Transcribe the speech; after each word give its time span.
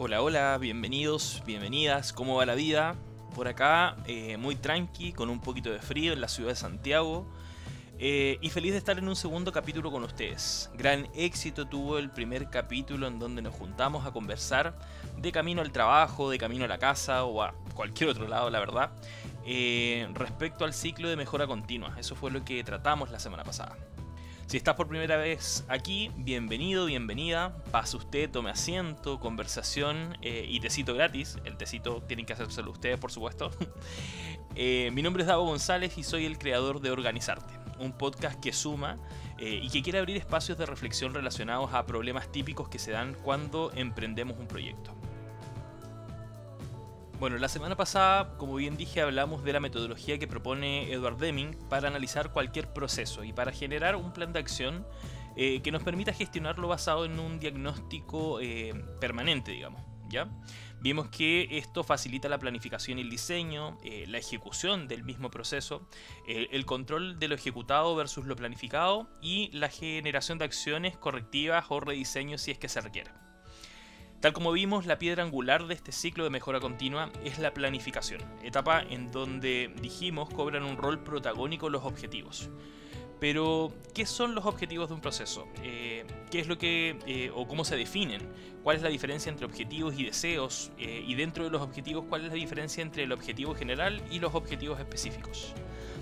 Hola, 0.00 0.22
hola, 0.22 0.56
bienvenidos, 0.58 1.42
bienvenidas, 1.44 2.12
¿cómo 2.12 2.36
va 2.36 2.46
la 2.46 2.54
vida? 2.54 2.94
Por 3.34 3.48
acá, 3.48 3.96
eh, 4.06 4.36
muy 4.36 4.54
tranqui, 4.54 5.12
con 5.12 5.28
un 5.28 5.40
poquito 5.40 5.72
de 5.72 5.80
frío 5.80 6.12
en 6.12 6.20
la 6.20 6.28
ciudad 6.28 6.50
de 6.50 6.54
Santiago. 6.54 7.26
eh, 7.98 8.38
y 8.40 8.50
feliz 8.50 8.70
de 8.70 8.78
estar 8.78 8.96
en 8.96 9.08
un 9.08 9.16
segundo 9.16 9.50
capítulo 9.50 9.90
con 9.90 10.04
ustedes. 10.04 10.70
Gran 10.74 11.08
éxito 11.16 11.66
tuvo 11.66 11.98
el 11.98 12.10
primer 12.10 12.48
capítulo 12.48 13.08
en 13.08 13.18
donde 13.18 13.42
nos 13.42 13.52
juntamos 13.56 14.06
a 14.06 14.12
conversar 14.12 14.78
de 15.16 15.32
camino 15.32 15.62
al 15.62 15.72
trabajo, 15.72 16.30
de 16.30 16.38
camino 16.38 16.64
a 16.64 16.68
la 16.68 16.78
casa 16.78 17.24
o 17.24 17.42
a 17.42 17.54
cualquier 17.74 18.10
otro 18.10 18.28
lado, 18.28 18.50
la 18.50 18.60
verdad, 18.60 18.92
eh, 19.44 20.08
respecto 20.14 20.64
al 20.64 20.74
ciclo 20.74 21.08
de 21.08 21.16
mejora 21.16 21.48
continua. 21.48 21.96
Eso 21.98 22.14
fue 22.14 22.30
lo 22.30 22.44
que 22.44 22.62
tratamos 22.62 23.10
la 23.10 23.18
semana 23.18 23.42
pasada. 23.42 23.76
Si 24.48 24.56
estás 24.56 24.76
por 24.76 24.88
primera 24.88 25.18
vez 25.18 25.62
aquí, 25.68 26.10
bienvenido, 26.16 26.86
bienvenida. 26.86 27.54
Pase 27.70 27.98
usted, 27.98 28.30
tome 28.30 28.48
asiento, 28.48 29.20
conversación 29.20 30.16
eh, 30.22 30.46
y 30.48 30.58
tecito 30.60 30.94
gratis. 30.94 31.36
El 31.44 31.58
tecito 31.58 32.00
tienen 32.00 32.24
que 32.24 32.32
hacérselo 32.32 32.70
ustedes, 32.70 32.98
por 32.98 33.12
supuesto. 33.12 33.50
Eh, 34.60 34.90
mi 34.92 35.02
nombre 35.02 35.22
es 35.22 35.28
Davo 35.28 35.44
González 35.44 35.98
y 35.98 36.02
soy 36.02 36.24
el 36.24 36.36
creador 36.36 36.80
de 36.80 36.90
Organizarte, 36.90 37.54
un 37.78 37.92
podcast 37.92 38.40
que 38.40 38.52
suma 38.52 38.98
eh, 39.38 39.60
y 39.62 39.68
que 39.68 39.84
quiere 39.84 40.00
abrir 40.00 40.16
espacios 40.16 40.58
de 40.58 40.66
reflexión 40.66 41.14
relacionados 41.14 41.74
a 41.74 41.86
problemas 41.86 42.32
típicos 42.32 42.68
que 42.68 42.80
se 42.80 42.90
dan 42.90 43.14
cuando 43.14 43.70
emprendemos 43.76 44.36
un 44.36 44.48
proyecto. 44.48 44.96
Bueno, 47.18 47.36
la 47.38 47.48
semana 47.48 47.74
pasada, 47.74 48.36
como 48.36 48.54
bien 48.54 48.76
dije, 48.76 49.00
hablamos 49.00 49.42
de 49.42 49.52
la 49.52 49.58
metodología 49.58 50.20
que 50.20 50.28
propone 50.28 50.92
Edward 50.92 51.16
Deming 51.16 51.52
para 51.68 51.88
analizar 51.88 52.30
cualquier 52.30 52.72
proceso 52.72 53.24
y 53.24 53.32
para 53.32 53.50
generar 53.50 53.96
un 53.96 54.12
plan 54.12 54.32
de 54.32 54.38
acción 54.38 54.86
eh, 55.34 55.60
que 55.60 55.72
nos 55.72 55.82
permita 55.82 56.12
gestionarlo 56.12 56.68
basado 56.68 57.04
en 57.04 57.18
un 57.18 57.40
diagnóstico 57.40 58.38
eh, 58.40 58.72
permanente, 59.00 59.50
digamos. 59.50 59.82
¿ya? 60.08 60.28
Vimos 60.80 61.08
que 61.08 61.58
esto 61.58 61.82
facilita 61.82 62.28
la 62.28 62.38
planificación 62.38 62.98
y 62.98 63.02
el 63.02 63.10
diseño, 63.10 63.78
eh, 63.82 64.04
la 64.06 64.18
ejecución 64.18 64.86
del 64.86 65.02
mismo 65.02 65.28
proceso, 65.28 65.88
el 66.24 66.64
control 66.66 67.18
de 67.18 67.26
lo 67.26 67.34
ejecutado 67.34 67.96
versus 67.96 68.26
lo 68.26 68.36
planificado 68.36 69.10
y 69.20 69.50
la 69.52 69.70
generación 69.70 70.38
de 70.38 70.44
acciones 70.44 70.96
correctivas 70.96 71.64
o 71.68 71.80
rediseños 71.80 72.42
si 72.42 72.52
es 72.52 72.58
que 72.58 72.68
se 72.68 72.80
requiere. 72.80 73.10
Tal 74.20 74.32
como 74.32 74.50
vimos, 74.50 74.84
la 74.84 74.98
piedra 74.98 75.22
angular 75.22 75.68
de 75.68 75.74
este 75.74 75.92
ciclo 75.92 76.24
de 76.24 76.30
mejora 76.30 76.58
continua 76.58 77.12
es 77.24 77.38
la 77.38 77.54
planificación, 77.54 78.20
etapa 78.42 78.82
en 78.82 79.12
donde 79.12 79.72
dijimos 79.80 80.28
cobran 80.28 80.64
un 80.64 80.76
rol 80.76 81.04
protagónico 81.04 81.70
los 81.70 81.84
objetivos. 81.84 82.50
Pero, 83.20 83.72
¿qué 83.94 84.06
son 84.06 84.34
los 84.34 84.44
objetivos 84.44 84.88
de 84.88 84.94
un 84.96 85.00
proceso? 85.00 85.46
Eh, 85.62 86.04
¿Qué 86.32 86.40
es 86.40 86.48
lo 86.48 86.58
que, 86.58 86.98
eh, 87.06 87.30
o 87.32 87.46
cómo 87.46 87.64
se 87.64 87.76
definen? 87.76 88.28
¿Cuál 88.64 88.76
es 88.76 88.82
la 88.82 88.88
diferencia 88.88 89.30
entre 89.30 89.46
objetivos 89.46 89.96
y 89.96 90.04
deseos? 90.04 90.72
Eh, 90.78 91.04
y 91.06 91.14
dentro 91.14 91.44
de 91.44 91.50
los 91.50 91.62
objetivos, 91.62 92.04
¿cuál 92.08 92.24
es 92.24 92.28
la 92.28 92.34
diferencia 92.34 92.82
entre 92.82 93.04
el 93.04 93.12
objetivo 93.12 93.54
general 93.54 94.02
y 94.10 94.18
los 94.18 94.34
objetivos 94.34 94.80
específicos? 94.80 95.54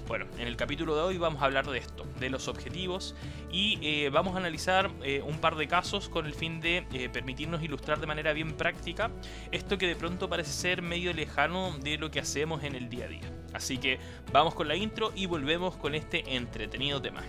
Bueno, 0.06 0.26
en 0.38 0.46
el 0.46 0.56
capítulo 0.56 0.94
de 0.94 1.02
hoy 1.02 1.18
vamos 1.18 1.42
a 1.42 1.46
hablar 1.46 1.66
de 1.66 1.78
esto, 1.78 2.06
de 2.20 2.30
los 2.30 2.46
objetivos, 2.46 3.16
y 3.50 3.78
eh, 3.82 4.08
vamos 4.08 4.34
a 4.34 4.38
analizar 4.38 4.88
eh, 5.02 5.20
un 5.20 5.38
par 5.38 5.56
de 5.56 5.66
casos 5.66 6.08
con 6.08 6.26
el 6.26 6.34
fin 6.34 6.60
de 6.60 6.86
eh, 6.92 7.08
permitirnos 7.08 7.60
ilustrar 7.60 7.98
de 7.98 8.06
manera 8.06 8.32
bien 8.32 8.52
práctica 8.56 9.10
esto 9.50 9.78
que 9.78 9.88
de 9.88 9.96
pronto 9.96 10.28
parece 10.28 10.52
ser 10.52 10.80
medio 10.80 11.12
lejano 11.12 11.76
de 11.80 11.98
lo 11.98 12.12
que 12.12 12.20
hacemos 12.20 12.62
en 12.62 12.76
el 12.76 12.88
día 12.88 13.06
a 13.06 13.08
día. 13.08 13.32
Así 13.52 13.78
que 13.78 13.98
vamos 14.32 14.54
con 14.54 14.68
la 14.68 14.76
intro 14.76 15.12
y 15.16 15.26
volvemos 15.26 15.76
con 15.76 15.96
este 15.96 16.36
entretenido 16.36 17.02
tema. 17.02 17.24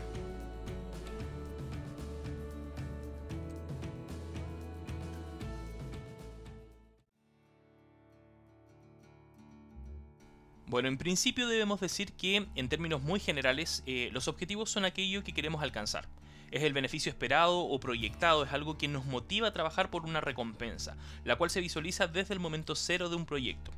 Bueno, 10.67 10.89
en 10.89 10.97
principio 10.97 11.47
debemos 11.47 11.79
decir 11.79 12.11
que, 12.11 12.45
en 12.55 12.67
términos 12.67 13.01
muy 13.01 13.22
generales, 13.22 13.83
eh, 13.85 14.09
los 14.11 14.28
objetivos 14.28 14.69
son 14.69 14.83
aquello 14.83 15.23
que 15.23 15.33
queremos 15.33 15.63
alcanzar. 15.63 16.09
Es 16.51 16.63
el 16.63 16.73
beneficio 16.73 17.09
esperado 17.09 17.59
o 17.59 17.79
proyectado, 17.79 18.44
es 18.44 18.51
algo 18.51 18.78
que 18.78 18.89
nos 18.89 19.05
motiva 19.05 19.47
a 19.47 19.53
trabajar 19.53 19.89
por 19.89 20.03
una 20.03 20.19
recompensa, 20.19 20.97
la 21.23 21.38
cual 21.38 21.51
se 21.51 21.61
visualiza 21.61 22.07
desde 22.07 22.33
el 22.33 22.41
momento 22.41 22.75
cero 22.75 23.07
de 23.07 23.16
un 23.16 23.25
proyecto. 23.25 23.72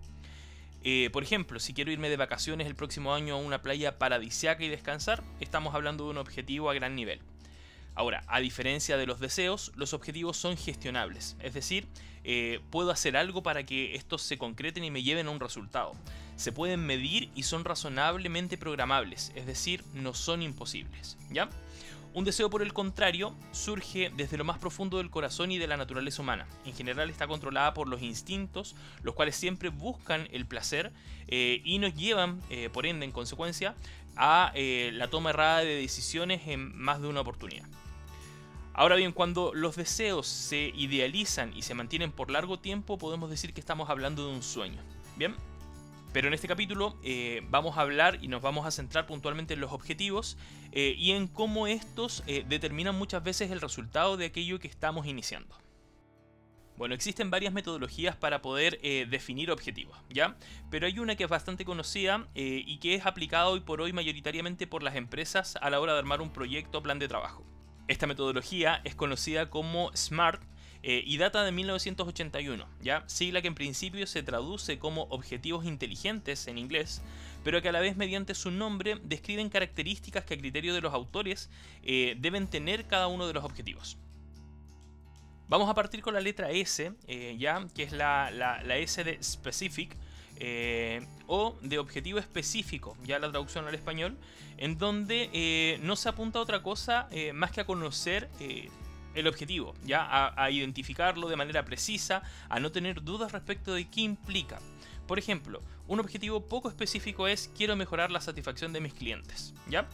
Eh, 0.84 1.12
por 1.14 1.22
ejemplo, 1.22 1.60
si 1.60 1.76
quiero 1.76 1.92
irme 1.92 2.10
de 2.10 2.18
vacaciones 2.18 2.66
el 2.66 2.74
próximo 2.74 3.14
año 3.14 3.36
a 3.36 3.38
una 3.38 3.62
playa 3.62 4.00
paradisiaca 4.00 4.64
y 4.64 4.68
descansar, 4.68 5.24
estamos 5.40 5.76
hablando 5.76 6.06
de 6.06 6.10
un 6.10 6.18
objetivo 6.18 6.72
a 6.72 6.74
gran 6.74 6.96
nivel. 6.96 7.20
Ahora, 7.94 8.24
a 8.28 8.40
diferencia 8.40 8.98
de 8.98 9.06
los 9.06 9.20
deseos, 9.20 9.74
los 9.76 9.94
objetivos 9.94 10.38
son 10.38 10.58
gestionables, 10.58 11.36
es 11.40 11.54
decir, 11.54 11.86
eh, 12.24 12.62
puedo 12.72 12.90
hacer 12.90 13.16
algo 13.16 13.44
para 13.44 13.64
que 13.66 13.96
estos 13.96 14.24
se 14.24 14.40
concreten 14.40 14.84
y 14.84 14.90
me 14.90 15.04
lleven 15.04 15.28
a 15.28 15.32
un 15.32 15.40
resultado. 15.40 15.94
Se 16.40 16.54
pueden 16.54 16.86
medir 16.86 17.30
y 17.36 17.44
son 17.44 17.66
razonablemente 17.66 18.58
programables, 18.58 19.34
es 19.36 19.46
decir, 19.46 19.84
no 19.94 20.14
son 20.14 20.42
imposibles. 20.42 21.18
¿Ya? 21.30 21.50
Un 22.14 22.24
deseo, 22.24 22.50
por 22.50 22.62
el 22.62 22.72
contrario, 22.72 23.36
surge 23.52 24.10
desde 24.16 24.38
lo 24.38 24.46
más 24.46 24.58
profundo 24.58 25.00
del 25.00 25.10
corazón 25.10 25.52
y 25.52 25.58
de 25.58 25.68
la 25.68 25.76
naturaleza 25.76 26.22
humana. 26.22 26.48
En 26.64 26.74
general 26.74 27.10
está 27.10 27.28
controlada 27.28 27.74
por 27.74 27.90
los 27.90 28.02
instintos, 28.02 28.78
los 29.04 29.16
cuales 29.16 29.36
siempre 29.36 29.68
buscan 29.68 30.30
el 30.32 30.46
placer 30.46 30.94
eh, 31.28 31.62
y 31.66 31.78
nos 31.78 31.94
llevan, 31.94 32.42
eh, 32.50 32.70
por 32.72 32.86
ende, 32.86 33.06
en 33.06 33.12
consecuencia, 33.12 33.76
a 34.16 34.54
eh, 34.56 34.92
la 34.94 35.10
toma 35.10 35.32
errada 35.32 35.60
de 35.60 35.76
decisiones 35.76 36.48
en 36.48 36.74
más 36.74 37.02
de 37.02 37.10
una 37.10 37.20
oportunidad. 37.20 37.68
Ahora 38.74 38.96
bien, 38.96 39.12
cuando 39.12 39.52
los 39.54 39.76
deseos 39.76 40.26
se 40.26 40.72
idealizan 40.74 41.54
y 41.54 41.64
se 41.64 41.74
mantienen 41.74 42.14
por 42.14 42.32
largo 42.32 42.60
tiempo, 42.60 42.98
podemos 42.98 43.30
decir 43.30 43.54
que 43.54 43.60
estamos 43.60 43.90
hablando 43.90 44.26
de 44.26 44.34
un 44.34 44.42
sueño. 44.42 44.82
Bien, 45.18 45.36
pero 46.12 46.28
en 46.28 46.34
este 46.34 46.48
capítulo 46.48 46.98
eh, 47.04 47.42
vamos 47.50 47.78
a 47.78 47.82
hablar 47.82 48.20
y 48.22 48.28
nos 48.28 48.42
vamos 48.42 48.66
a 48.66 48.72
centrar 48.72 49.06
puntualmente 49.06 49.54
en 49.54 49.60
los 49.60 49.72
objetivos 49.72 50.38
eh, 50.72 50.96
y 50.98 51.12
en 51.12 51.28
cómo 51.28 51.68
estos 51.68 52.24
eh, 52.26 52.46
determinan 52.48 52.98
muchas 52.98 53.24
veces 53.24 53.52
el 53.52 53.62
resultado 53.62 54.18
de 54.18 54.26
aquello 54.26 54.60
que 54.60 54.68
estamos 54.68 55.06
iniciando. 55.06 55.56
Bueno, 56.78 56.96
existen 56.96 57.30
varias 57.30 57.52
metodologías 57.52 58.16
para 58.16 58.42
poder 58.42 58.80
definir 59.10 59.52
objetivos, 59.52 59.98
¿ya? 60.10 60.38
Pero 60.72 60.88
hay 60.88 60.98
una 60.98 61.18
que 61.18 61.26
es 61.26 61.30
bastante 61.30 61.66
conocida 61.66 62.30
y 62.36 62.78
que 62.78 62.96
es 62.96 63.06
aplicada 63.06 63.50
hoy 63.50 63.60
por 63.60 63.82
hoy 63.82 63.92
mayoritariamente 63.92 64.66
por 64.66 64.82
las 64.82 64.96
empresas 64.96 65.58
a 65.62 65.70
la 65.70 65.82
hora 65.82 65.92
de 65.92 66.00
armar 66.00 66.22
un 66.22 66.32
proyecto 66.32 66.78
o 66.78 66.82
plan 66.82 66.98
de 66.98 67.10
trabajo. 67.10 67.46
Esta 67.90 68.08
metodología 68.08 68.80
es 68.86 68.96
conocida 68.96 69.50
como 69.50 69.92
SMART 69.94 70.42
eh, 70.82 71.04
y 71.06 71.18
data 71.18 71.44
de 71.44 71.52
1981, 71.52 72.66
¿ya? 72.82 73.04
Sigla 73.08 73.42
que 73.42 73.50
en 73.50 73.56
principio 73.56 74.08
se 74.08 74.24
traduce 74.24 74.80
como 74.80 75.04
objetivos 75.10 75.66
inteligentes 75.66 76.48
en 76.48 76.58
inglés, 76.58 77.02
pero 77.44 77.62
que 77.62 77.68
a 77.68 77.72
la 77.74 77.82
vez 77.82 77.98
mediante 77.98 78.34
su 78.34 78.50
nombre 78.50 78.98
describen 79.04 79.50
características 79.50 80.24
que 80.24 80.36
a 80.36 80.38
criterio 80.38 80.74
de 80.74 80.80
los 80.80 80.94
autores 80.94 81.50
eh, 81.84 82.16
deben 82.20 82.48
tener 82.48 82.86
cada 82.86 83.08
uno 83.08 83.28
de 83.28 83.34
los 83.34 83.44
objetivos. 83.44 83.98
Vamos 85.50 85.70
a 85.70 85.74
partir 85.74 86.02
con 86.02 86.14
la 86.14 86.22
letra 86.22 86.52
S, 86.52 86.94
eh, 87.08 87.36
ya, 87.38 87.68
que 87.76 87.84
es 87.84 87.92
la, 87.92 88.62
S 88.78 89.04
de 89.04 89.22
specific, 89.22 89.98
o 91.28 91.58
de 91.62 91.78
objetivo 91.80 92.20
específico, 92.20 92.96
ya 93.04 93.20
la 93.20 93.30
traducción 93.30 93.68
al 93.68 93.76
español, 93.76 94.18
en 94.56 94.78
donde 94.78 95.78
no 95.84 95.98
se 95.98 96.08
apunta 96.08 96.40
a 96.40 96.42
otra 96.42 96.64
cosa 96.64 97.10
más 97.34 97.52
que 97.52 97.60
a 97.60 97.66
conocer 97.66 98.30
el 99.16 99.28
objetivo, 99.28 99.74
ya, 99.84 100.34
a, 100.36 100.52
identificarlo 100.52 101.28
de 101.30 101.36
manera 101.36 101.66
precisa, 101.66 102.22
a 102.50 102.60
no 102.60 102.72
tener 102.72 103.04
dudas 103.04 103.32
respecto 103.32 103.74
de 103.74 103.90
qué 103.90 104.02
implica. 104.02 104.60
Por 105.08 105.20
ejemplo, 105.20 105.62
un 105.88 106.00
objetivo 106.00 106.48
poco 106.48 106.70
específico 106.70 107.28
es 107.28 107.52
quiero 107.56 107.76
mejorar 107.76 108.12
la 108.12 108.22
satisfacción 108.22 108.74
de 108.74 108.82
mis 108.82 108.94
clientes, 108.94 109.54
¿ya? 109.68 109.88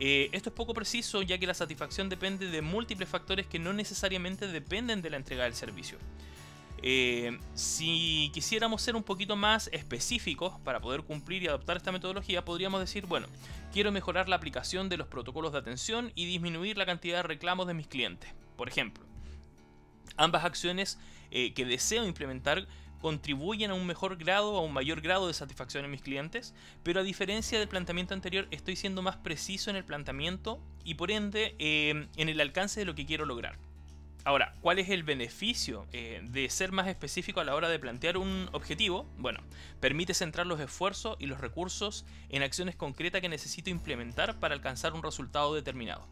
Eh, 0.00 0.28
esto 0.32 0.50
es 0.50 0.54
poco 0.54 0.74
preciso 0.74 1.22
ya 1.22 1.38
que 1.38 1.46
la 1.46 1.54
satisfacción 1.54 2.08
depende 2.08 2.48
de 2.48 2.62
múltiples 2.62 3.08
factores 3.08 3.46
que 3.46 3.58
no 3.58 3.72
necesariamente 3.72 4.46
dependen 4.46 5.02
de 5.02 5.10
la 5.10 5.16
entrega 5.16 5.44
del 5.44 5.54
servicio. 5.54 5.98
Eh, 6.82 7.36
si 7.54 8.30
quisiéramos 8.32 8.82
ser 8.82 8.94
un 8.94 9.02
poquito 9.02 9.34
más 9.34 9.68
específicos 9.72 10.54
para 10.60 10.80
poder 10.80 11.02
cumplir 11.02 11.42
y 11.42 11.48
adoptar 11.48 11.76
esta 11.76 11.90
metodología, 11.90 12.44
podríamos 12.44 12.80
decir, 12.80 13.06
bueno, 13.06 13.26
quiero 13.72 13.90
mejorar 13.90 14.28
la 14.28 14.36
aplicación 14.36 14.88
de 14.88 14.96
los 14.96 15.08
protocolos 15.08 15.52
de 15.52 15.58
atención 15.58 16.12
y 16.14 16.26
disminuir 16.26 16.78
la 16.78 16.86
cantidad 16.86 17.18
de 17.18 17.22
reclamos 17.24 17.66
de 17.66 17.74
mis 17.74 17.88
clientes. 17.88 18.30
Por 18.58 18.68
ejemplo, 18.68 19.04
ambas 20.16 20.44
acciones 20.44 20.98
eh, 21.30 21.54
que 21.54 21.64
deseo 21.64 22.04
implementar 22.04 22.66
contribuyen 23.00 23.70
a 23.70 23.74
un 23.74 23.86
mejor 23.86 24.16
grado, 24.16 24.56
a 24.56 24.60
un 24.60 24.72
mayor 24.72 25.00
grado 25.00 25.28
de 25.28 25.32
satisfacción 25.32 25.84
en 25.84 25.92
mis 25.92 26.02
clientes, 26.02 26.54
pero 26.82 26.98
a 26.98 27.04
diferencia 27.04 27.60
del 27.60 27.68
planteamiento 27.68 28.14
anterior, 28.14 28.48
estoy 28.50 28.74
siendo 28.74 29.00
más 29.00 29.16
preciso 29.16 29.70
en 29.70 29.76
el 29.76 29.84
planteamiento 29.84 30.60
y 30.84 30.94
por 30.94 31.12
ende 31.12 31.54
eh, 31.60 32.08
en 32.16 32.28
el 32.28 32.40
alcance 32.40 32.80
de 32.80 32.86
lo 32.86 32.96
que 32.96 33.06
quiero 33.06 33.24
lograr. 33.24 33.56
Ahora, 34.24 34.56
¿cuál 34.60 34.80
es 34.80 34.88
el 34.88 35.04
beneficio 35.04 35.86
eh, 35.92 36.20
de 36.24 36.50
ser 36.50 36.72
más 36.72 36.88
específico 36.88 37.38
a 37.38 37.44
la 37.44 37.54
hora 37.54 37.68
de 37.68 37.78
plantear 37.78 38.18
un 38.18 38.48
objetivo? 38.52 39.06
Bueno, 39.16 39.38
permite 39.78 40.14
centrar 40.14 40.48
los 40.48 40.58
esfuerzos 40.58 41.16
y 41.20 41.26
los 41.26 41.40
recursos 41.40 42.04
en 42.28 42.42
acciones 42.42 42.74
concretas 42.74 43.20
que 43.20 43.28
necesito 43.28 43.70
implementar 43.70 44.40
para 44.40 44.54
alcanzar 44.54 44.94
un 44.94 45.04
resultado 45.04 45.54
determinado. 45.54 46.08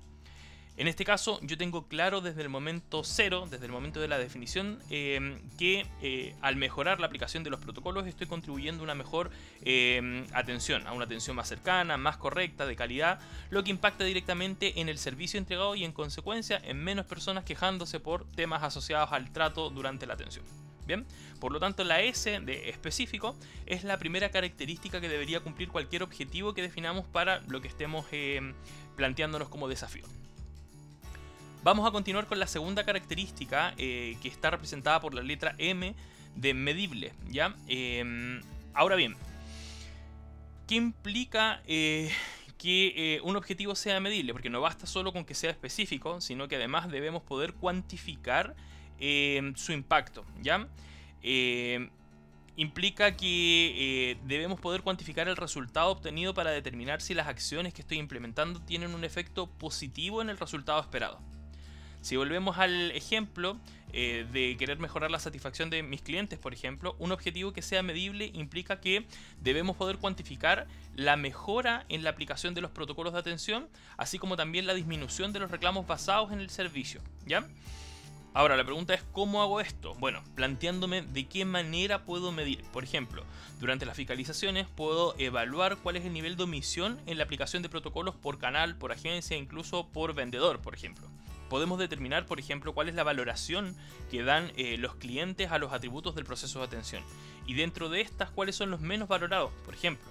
En 0.79 0.89
este 0.89 1.07
caso, 1.07 1.41
yo 1.43 1.57
tengo 1.57 1.89
claro 1.89 2.21
desde 2.21 2.43
el 2.43 2.51
momento 2.51 3.03
cero, 3.03 3.49
desde 3.51 3.65
el 3.65 3.73
momento 3.73 3.99
de 3.99 4.09
la 4.09 4.19
definición, 4.19 4.79
eh, 4.91 5.41
que 5.59 5.87
eh, 6.03 6.35
al 6.43 6.57
mejorar 6.57 7.01
la 7.01 7.07
aplicación 7.07 7.43
de 7.43 7.49
los 7.49 7.61
protocolos 7.61 8.07
estoy 8.07 8.27
contribuyendo 8.27 8.83
a 8.83 8.85
una 8.85 8.95
mejor 8.95 9.31
eh, 9.63 10.27
atención, 10.35 10.87
a 10.87 10.93
una 10.93 11.07
atención 11.07 11.35
más 11.35 11.49
cercana, 11.49 11.97
más 11.97 12.19
correcta, 12.19 12.67
de 12.67 12.77
calidad, 12.77 13.21
lo 13.49 13.65
que 13.65 13.71
impacta 13.71 14.05
directamente 14.05 14.79
en 14.79 14.91
el 14.91 14.99
servicio 14.99 15.39
entregado 15.39 15.75
y 15.77 15.85
en 15.85 15.93
consecuencia 15.93 16.61
en 16.63 16.85
menos 16.85 17.07
personas 17.07 17.45
quejándose 17.45 17.99
por 17.99 18.31
temas 18.33 18.63
asociados 18.63 19.13
al 19.13 19.33
trato 19.33 19.71
durante 19.71 20.07
la 20.07 20.13
atención. 20.13 20.45
Bien, 20.87 21.07
por 21.41 21.53
lo 21.53 21.59
tanto 21.59 21.85
la 21.85 22.03
S 22.03 22.39
de 22.41 22.69
específico 22.69 23.35
es 23.65 23.83
la 23.83 23.99
primera 23.99 24.31
característica 24.31 25.01
que 25.01 25.09
debería 25.09 25.41
cumplir 25.41 25.71
cualquier 25.71 26.03
objetivo 26.03 26.53
que 26.53 26.63
definamos 26.63 27.07
para 27.07 27.41
lo 27.49 27.63
que 27.63 27.69
estemos 27.69 28.07
planteándonos 28.95 29.49
como 29.49 29.69
desafío. 29.69 30.05
Vamos 31.67 31.85
a 31.85 31.91
continuar 31.91 32.29
con 32.29 32.39
la 32.39 32.47
segunda 32.47 32.85
característica 32.85 33.75
eh, 33.77 34.17
que 34.23 34.29
está 34.29 34.51
representada 34.51 35.01
por 35.01 35.15
la 35.15 35.21
letra 35.21 35.57
M 35.59 35.97
de 36.37 36.55
medible. 36.55 37.13
¿ya? 37.29 37.57
Em, 37.67 38.41
ahora 38.73 38.95
bien, 38.95 39.17
¿qué 40.69 40.77
implica 40.77 41.61
eh, 41.67 42.13
que 42.57 42.95
eh, 43.17 43.21
un 43.25 43.35
objetivo 43.35 43.75
sea 43.75 43.99
medible? 43.99 44.33
Porque 44.33 44.49
no 44.49 44.61
basta 44.61 44.87
solo 44.87 45.13
con 45.13 45.25
que 45.25 45.35
sea 45.35 45.51
específico, 45.51 46.21
sino 46.21 46.47
que 46.47 46.55
además 46.55 46.89
debemos 46.89 47.25
poder 47.25 47.53
cuantificar 47.55 48.55
em, 49.01 49.53
su 49.57 49.73
impacto. 49.73 50.25
¿ya? 50.41 50.69
Em, 51.21 51.91
implica 52.55 53.17
que 53.17 54.17
debemos 54.23 54.61
poder 54.61 54.83
cuantificar 54.83 55.27
el 55.27 55.35
resultado 55.35 55.91
obtenido 55.91 56.33
para 56.33 56.53
determinar 56.53 57.03
si 57.03 57.13
las 57.13 57.27
acciones 57.27 57.75
que 57.75 57.83
estoy 57.83 57.99
implementando 57.99 58.61
tienen 58.61 58.95
un 58.95 59.03
efecto 59.03 59.49
positivo 59.49 60.23
en 60.23 60.31
el 60.31 60.39
resultado 60.39 60.81
esperado. 60.81 61.19
Si 62.07 62.15
volvemos 62.15 62.57
al 62.59 62.93
ejemplo 62.93 63.59
eh, 63.93 64.29
de 64.31 64.57
querer 64.57 64.79
mejorar 64.79 65.11
la 65.11 65.19
satisfacción 65.19 65.71
de 65.71 65.83
mis 65.83 66.03
clientes, 66.03 66.39
por 66.39 66.55
ejemplo, 66.55 66.95
un 67.01 67.11
objetivo 67.11 67.53
que 67.53 67.63
sea 67.63 67.83
medible 67.83 68.31
implica 68.33 68.81
que 68.81 69.05
debemos 69.41 69.75
poder 69.75 69.97
cuantificar 69.97 70.69
la 70.95 71.17
mejora 71.17 71.85
en 71.89 72.05
la 72.05 72.11
aplicación 72.11 72.55
de 72.55 72.61
los 72.61 72.71
protocolos 72.71 73.13
de 73.13 73.19
atención, 73.19 73.69
así 73.97 74.21
como 74.21 74.37
también 74.37 74.69
la 74.69 74.75
disminución 74.75 75.33
de 75.33 75.41
los 75.41 75.51
reclamos 75.51 75.89
basados 75.89 76.31
en 76.31 76.39
el 76.39 76.49
servicio. 76.49 77.01
¿Ya? 77.27 77.45
Ahora, 78.35 78.57
la 78.57 78.63
pregunta 78.63 78.95
es 78.95 79.03
¿cómo 79.11 79.43
hago 79.43 79.61
esto? 79.61 79.95
Bueno, 79.95 80.23
planteándome 80.37 81.03
de 81.03 81.27
qué 81.27 81.45
manera 81.45 82.05
puedo 82.05 82.31
medir. 82.31 82.63
Por 82.73 82.85
ejemplo, 82.85 83.25
durante 83.59 83.85
las 83.85 83.97
fiscalizaciones 83.97 84.69
puedo 84.69 85.17
evaluar 85.19 85.77
cuál 85.79 85.97
es 85.97 86.05
el 86.05 86.13
nivel 86.13 86.37
de 86.37 86.45
omisión 86.45 87.01
en 87.07 87.19
la 87.19 87.25
aplicación 87.25 87.65
de 87.65 87.69
protocolos 87.69 88.15
por 88.15 88.39
canal, 88.39 88.77
por 88.77 88.93
agencia, 88.93 89.37
incluso 89.37 89.89
por 89.89 90.15
vendedor, 90.15 90.61
por 90.61 90.73
ejemplo 90.73 91.11
podemos 91.49 91.79
determinar, 91.79 92.27
por 92.27 92.39
ejemplo, 92.39 92.73
cuál 92.73 92.89
es 92.89 92.95
la 92.95 93.05
valoración 93.05 93.77
que 94.11 94.23
dan 94.23 94.53
eh, 94.57 94.77
los 94.79 94.97
clientes 94.97 95.51
a 95.51 95.59
los 95.59 95.73
atributos 95.73 96.15
del 96.15 96.25
proceso 96.25 96.61
de 96.61 96.67
atención. 96.67 97.03
Y 97.47 97.55
dentro 97.55 97.89
de 97.89 98.01
estas, 98.01 98.31
cuáles 98.31 98.57
son 98.57 98.71
los 98.71 98.81
menos 98.81 99.09
valorados, 99.09 99.51
por 99.65 99.75
ejemplo. 99.75 100.07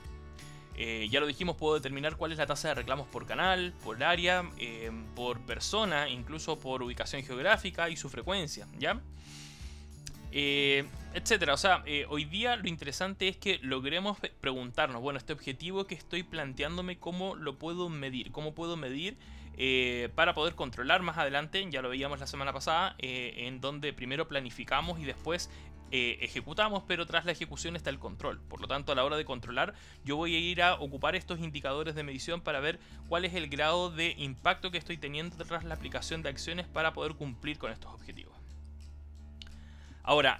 Eh, 0.77 1.07
ya 1.09 1.21
lo 1.21 1.27
dijimos, 1.27 1.55
puedo 1.55 1.75
determinar 1.75 2.17
cuál 2.17 2.33
es 2.33 2.37
la 2.37 2.45
tasa 2.45 2.69
de 2.69 2.73
reclamos 2.75 3.07
por 3.07 3.25
canal, 3.25 3.73
por 3.83 4.03
área, 4.03 4.43
eh, 4.57 4.91
por 5.15 5.39
persona, 5.41 6.09
incluso 6.09 6.59
por 6.59 6.83
ubicación 6.83 7.23
geográfica 7.23 7.89
y 7.89 7.95
su 7.95 8.09
frecuencia, 8.09 8.67
¿ya? 8.77 9.01
etcétera. 11.13 11.53
O 11.53 11.57
sea, 11.57 11.85
hoy 12.09 12.25
día 12.25 12.57
lo 12.57 12.67
interesante 12.67 13.29
es 13.29 13.37
que 13.37 13.57
logremos 13.59 14.17
preguntarnos, 14.41 15.01
bueno, 15.01 15.17
este 15.17 15.31
objetivo 15.31 15.87
que 15.87 15.95
estoy 15.95 16.23
planteándome, 16.23 16.99
¿cómo 16.99 17.35
lo 17.35 17.57
puedo 17.57 17.87
medir? 17.87 18.33
¿Cómo 18.33 18.53
puedo 18.53 18.75
medir 18.75 19.17
eh, 19.57 20.09
para 20.15 20.33
poder 20.33 20.55
controlar 20.55 21.01
más 21.01 21.17
adelante, 21.17 21.65
ya 21.69 21.81
lo 21.81 21.89
veíamos 21.89 22.19
la 22.19 22.27
semana 22.27 22.51
pasada, 22.53 22.95
eh, 22.99 23.33
en 23.47 23.61
donde 23.61 23.93
primero 23.93 24.27
planificamos 24.27 24.99
y 24.99 25.05
después 25.05 25.49
eh, 25.91 26.17
ejecutamos, 26.21 26.83
pero 26.87 27.05
tras 27.05 27.25
la 27.25 27.31
ejecución 27.31 27.75
está 27.75 27.89
el 27.89 27.99
control. 27.99 28.41
Por 28.41 28.59
lo 28.59 28.67
tanto, 28.67 28.91
a 28.91 28.95
la 28.95 29.05
hora 29.05 29.15
de 29.17 29.23
controlar, 29.23 29.73
yo 30.03 30.17
voy 30.17 30.35
a 30.35 30.39
ir 30.39 30.61
a 30.61 30.75
ocupar 30.75 31.15
estos 31.15 31.39
indicadores 31.39 31.95
de 31.95 32.03
medición 32.03 32.41
para 32.41 32.59
ver 32.59 32.79
cuál 33.07 33.23
es 33.23 33.33
el 33.33 33.47
grado 33.47 33.89
de 33.89 34.13
impacto 34.17 34.71
que 34.71 34.77
estoy 34.77 34.97
teniendo 34.97 35.37
tras 35.45 35.63
la 35.63 35.75
aplicación 35.75 36.21
de 36.21 36.29
acciones 36.29 36.67
para 36.67 36.93
poder 36.93 37.13
cumplir 37.13 37.57
con 37.57 37.71
estos 37.71 37.93
objetivos. 37.93 38.33
Ahora, 40.03 40.39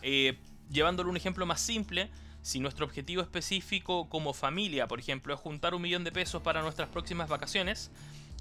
llevándolo 0.69 1.09
un 1.09 1.17
ejemplo 1.17 1.45
más 1.45 1.61
simple, 1.61 2.11
si 2.45 2.59
nuestro 2.59 2.85
objetivo 2.85 3.23
específico 3.23 4.07
como 4.07 4.31
familia, 4.31 4.87
por 4.87 4.99
ejemplo, 4.99 5.33
es 5.33 5.39
juntar 5.39 5.73
un 5.73 5.81
millón 5.81 6.03
de 6.03 6.11
pesos 6.11 6.43
para 6.43 6.61
nuestras 6.61 6.89
próximas 6.89 7.27
vacaciones, 7.27 7.89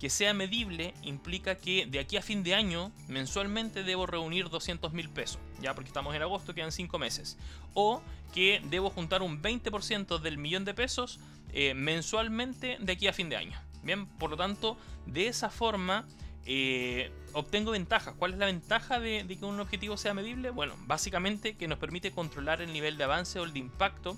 que 0.01 0.11
sea 0.11 0.35
medible 0.35 0.95
implica 1.03 1.57
que 1.57 1.87
de 1.87 1.99
aquí 1.99 2.17
a 2.17 2.23
fin 2.23 2.43
de 2.43 2.55
año 2.55 2.93
mensualmente 3.09 3.83
debo 3.85 4.07
reunir 4.07 4.49
200 4.51 4.93
mil 4.93 5.09
pesos, 5.09 5.39
ya 5.61 5.75
porque 5.75 5.89
estamos 5.89 6.15
en 6.15 6.23
agosto, 6.23 6.55
quedan 6.55 6.73
5 6.73 6.99
meses. 6.99 7.39
O 7.75 8.03
que 8.33 8.61
debo 8.71 8.91
juntar 8.91 9.23
un 9.23 9.41
20% 9.41 10.19
del 10.19 10.39
millón 10.39 10.65
de 10.65 10.75
pesos 10.75 11.21
eh, 11.53 11.75
mensualmente 11.75 12.77
de 12.81 12.93
aquí 12.93 13.07
a 13.07 13.13
fin 13.13 13.29
de 13.29 13.37
año. 13.37 13.59
Bien, 13.83 14.07
por 14.07 14.31
lo 14.31 14.37
tanto, 14.37 14.77
de 15.07 15.29
esa 15.29 15.51
forma 15.51 16.07
eh, 16.47 17.11
obtengo 17.33 17.73
ventajas. 17.73 18.15
¿Cuál 18.19 18.33
es 18.33 18.39
la 18.39 18.47
ventaja 18.47 19.01
de, 19.01 19.27
que 19.27 19.45
un 19.45 19.61
objetivo 19.61 19.97
sea 19.97 20.15
medible? 20.15 20.51
Bueno, 20.51 20.75
básicamente 20.87 21.57
que 21.57 21.69
nos 21.69 21.79
permite 21.79 22.13
controlar 22.13 22.61
el 22.61 22.73
nivel 22.73 22.97
de 22.97 23.05
avance 23.05 23.39
o 23.39 23.45
el 23.45 23.53
de 23.53 23.59
impacto 23.61 24.17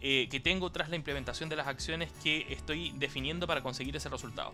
eh, 0.00 0.28
que 0.30 0.40
tengo 0.40 0.70
tras 0.70 0.88
la 0.88 0.96
implementación 0.96 1.48
de 1.48 1.56
las 1.56 1.66
acciones 1.66 2.12
que 2.22 2.46
estoy 2.50 2.92
definiendo 2.96 3.46
para 3.46 3.62
conseguir 3.62 3.96
ese 3.96 4.08
resultado. 4.08 4.52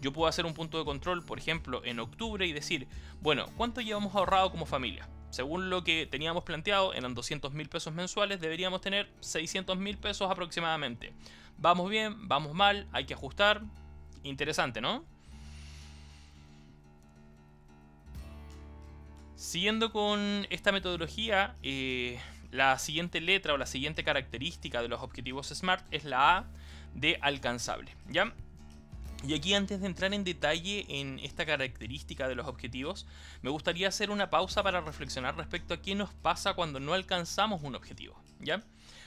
Yo 0.00 0.12
puedo 0.12 0.28
hacer 0.28 0.46
un 0.46 0.54
punto 0.54 0.78
de 0.78 0.84
control, 0.84 1.24
por 1.24 1.38
ejemplo, 1.38 1.82
en 1.84 1.98
octubre 2.00 2.46
y 2.46 2.52
decir, 2.52 2.86
bueno, 3.20 3.46
¿cuánto 3.56 3.80
llevamos 3.80 4.14
ahorrado 4.14 4.50
como 4.50 4.66
familia? 4.66 5.08
Según 5.30 5.68
lo 5.68 5.82
que 5.82 6.06
teníamos 6.06 6.44
planteado, 6.44 6.94
eran 6.94 7.14
200 7.14 7.52
mil 7.52 7.68
pesos 7.68 7.92
mensuales, 7.92 8.40
deberíamos 8.40 8.80
tener 8.80 9.10
600 9.18 9.76
mil 9.78 9.98
pesos 9.98 10.30
aproximadamente. 10.30 11.12
Vamos 11.58 11.90
bien, 11.90 12.28
vamos 12.28 12.54
mal, 12.54 12.86
hay 12.92 13.04
que 13.04 13.14
ajustar. 13.14 13.62
Interesante, 14.22 14.80
¿no? 14.80 15.04
Siguiendo 19.44 19.92
con 19.92 20.46
esta 20.48 20.72
metodología, 20.72 21.54
eh, 21.62 22.18
la 22.50 22.78
siguiente 22.78 23.20
letra 23.20 23.52
o 23.52 23.58
la 23.58 23.66
siguiente 23.66 24.02
característica 24.02 24.80
de 24.80 24.88
los 24.88 25.02
objetivos 25.02 25.48
SMART 25.48 25.84
es 25.90 26.04
la 26.04 26.38
A 26.38 26.44
de 26.94 27.18
alcanzable, 27.20 27.94
¿ya? 28.08 28.32
Y 29.22 29.34
aquí 29.34 29.52
antes 29.52 29.82
de 29.82 29.86
entrar 29.86 30.14
en 30.14 30.24
detalle 30.24 30.86
en 30.88 31.18
esta 31.18 31.44
característica 31.44 32.26
de 32.26 32.36
los 32.36 32.46
objetivos, 32.46 33.06
me 33.42 33.50
gustaría 33.50 33.86
hacer 33.86 34.10
una 34.10 34.30
pausa 34.30 34.62
para 34.62 34.80
reflexionar 34.80 35.36
respecto 35.36 35.74
a 35.74 35.82
qué 35.82 35.94
nos 35.94 36.14
pasa 36.14 36.54
cuando 36.54 36.80
no 36.80 36.94
alcanzamos 36.94 37.62
un 37.62 37.74
objetivo, 37.74 38.18
¿ya? 38.40 38.62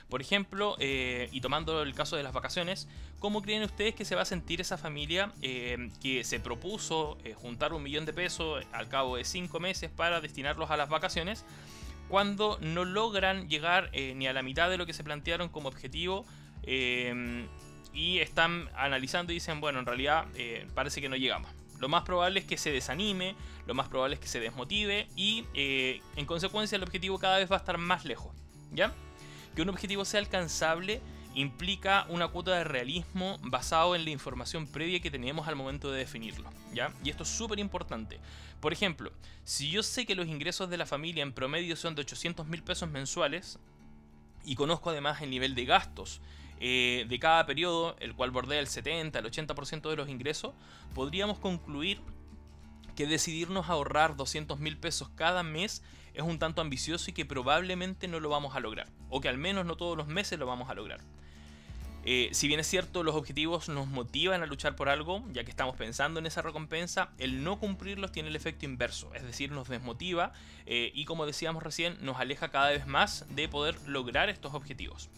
Por 0.10 0.22
ejemplo, 0.22 0.78
eh, 0.80 1.28
y 1.34 1.42
tomando 1.42 1.82
el 1.82 1.94
caso 1.94 2.16
de 2.16 2.24
las 2.24 2.32
vacaciones, 2.32 2.88
¿cómo 3.20 3.42
creen 3.42 3.64
ustedes 3.64 3.94
que 3.94 4.06
se 4.06 4.16
va 4.16 4.22
a 4.22 4.26
sentir 4.26 4.62
esa 4.62 4.78
familia 4.78 5.34
eh, 5.42 5.90
que 6.02 6.24
se 6.24 6.40
propuso 6.40 7.18
eh, 7.26 7.34
juntar 7.34 7.74
un 7.74 7.84
millón 7.84 8.06
de 8.06 8.14
pesos 8.14 8.64
al 8.72 8.88
cabo 8.88 9.18
de 9.18 9.26
cinco 9.26 9.60
meses 9.60 9.92
para 9.92 10.22
destinarlos 10.22 10.72
a 10.72 10.78
las 10.78 10.90
vacaciones? 10.90 11.46
cuando 12.10 12.58
no 12.62 12.86
logran 12.86 13.50
llegar 13.50 13.92
ni 13.92 14.28
a 14.28 14.32
la 14.32 14.42
mitad 14.42 14.70
de 14.70 14.78
lo 14.78 14.86
que 14.86 14.94
se 14.94 15.04
plantearon 15.04 15.50
como 15.50 15.68
objetivo 15.68 16.26
y 16.66 18.20
están 18.20 18.70
analizando 18.78 19.34
y 19.34 19.36
dicen, 19.36 19.60
bueno, 19.60 19.80
en 19.80 19.86
realidad 19.86 20.26
parece 20.74 21.02
que 21.02 21.10
no 21.10 21.18
llegamos. 21.18 21.52
Lo 21.80 21.90
más 21.90 22.04
probable 22.04 22.40
es 22.40 22.46
que 22.46 22.56
se 22.56 22.72
desanime, 22.72 23.36
lo 23.66 23.74
más 23.74 23.90
probable 23.90 24.14
es 24.14 24.22
que 24.22 24.30
se 24.30 24.40
desmotive 24.40 25.10
y 25.18 25.44
en 25.54 26.26
consecuencia 26.26 26.78
el 26.78 26.84
objetivo 26.84 27.20
cada 27.20 27.40
vez 27.40 27.52
va 27.52 27.58
a 27.58 27.60
estar 27.60 27.78
más 27.78 28.06
lejos. 28.06 28.34
¿Ya? 28.72 28.94
Que 29.58 29.64
un 29.64 29.70
objetivo 29.70 30.06
sea 30.06 30.20
alcanzable 30.20 31.02
implica 31.34 32.06
una 32.10 32.28
cuota 32.28 32.56
de 32.56 32.64
realismo 32.64 33.40
basado 33.42 33.96
en 33.96 34.06
la 34.06 34.12
información 34.12 34.68
previa 34.68 35.00
que 35.00 35.10
teníamos 35.10 35.48
al 35.48 35.56
momento 35.56 35.92
de 35.92 35.98
definirlo. 35.98 36.48
¿ya? 36.76 36.94
Y 37.04 37.10
esto 37.10 37.24
es 37.24 37.30
súper 37.30 37.58
importante. 37.58 38.20
Por 38.60 38.72
ejemplo, 38.72 39.12
si 39.44 39.72
yo 39.72 39.82
sé 39.82 40.06
que 40.06 40.14
los 40.14 40.28
ingresos 40.28 40.70
de 40.70 40.78
la 40.78 40.86
familia 40.86 41.24
en 41.24 41.34
promedio 41.34 41.76
son 41.76 41.96
de 41.96 42.02
800 42.02 42.46
mil 42.46 42.62
pesos 42.62 42.88
mensuales, 42.88 43.58
y 44.46 44.54
conozco 44.54 44.92
además 44.92 45.24
el 45.24 45.32
nivel 45.32 45.56
de 45.56 45.66
gastos 45.66 46.22
eh, 46.60 47.08
de 47.10 47.18
cada 47.18 47.44
periodo, 47.48 47.96
el 48.00 48.14
cual 48.14 48.30
bordea 48.30 48.60
el 48.60 48.68
70, 48.68 49.18
el 49.18 49.26
80% 49.26 49.90
de 49.90 49.96
los 49.96 50.08
ingresos, 50.08 50.54
podríamos 50.94 51.40
concluir 51.40 52.00
que 52.96 53.08
decidirnos 53.08 53.70
ahorrar 53.70 54.16
200 54.16 54.60
mil 54.60 54.78
pesos 54.78 55.10
cada 55.16 55.42
mes 55.42 55.82
es 56.17 56.24
un 56.24 56.39
tanto 56.39 56.62
ambicioso 56.62 57.12
y 57.12 57.13
que 57.13 57.25
probablemente 57.25 58.07
no 58.07 58.19
lo 58.19 58.29
vamos 58.29 58.55
a 58.55 58.59
lograr, 58.59 58.88
o 59.09 59.21
que 59.21 59.29
al 59.29 59.38
menos 59.38 59.65
no 59.65 59.77
todos 59.77 59.95
los 59.95 60.07
meses 60.07 60.39
lo 60.39 60.47
vamos 60.47 60.69
a 60.69 60.74
lograr. 60.74 61.00
Eh, 62.05 62.29
si 62.31 62.47
bien 62.47 62.59
es 62.59 62.67
cierto, 62.67 63.03
los 63.03 63.15
objetivos 63.15 63.69
nos 63.69 63.88
motivan 63.88 64.41
a 64.41 64.47
luchar 64.47 64.75
por 64.75 64.89
algo, 64.89 65.24
ya 65.31 65.43
que 65.43 65.51
estamos 65.51 65.75
pensando 65.75 66.19
en 66.19 66.25
esa 66.25 66.41
recompensa, 66.41 67.12
el 67.19 67.43
no 67.43 67.59
cumplirlos 67.59 68.12
tiene 68.12 68.29
el 68.29 68.36
efecto 68.36 68.65
inverso, 68.65 69.13
es 69.13 69.24
decir, 69.24 69.51
nos 69.51 69.67
desmotiva 69.67 70.31
eh, 70.65 70.91
y 70.95 71.05
como 71.05 71.25
decíamos 71.27 71.62
recién, 71.62 71.97
nos 72.01 72.17
aleja 72.17 72.50
cada 72.50 72.69
vez 72.69 72.88
más 72.88 73.25
de 73.29 73.47
poder 73.47 73.77
lograr 73.86 74.29
estos 74.29 74.55
objetivos. 74.55 75.09